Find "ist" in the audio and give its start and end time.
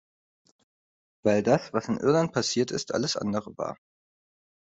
2.71-2.91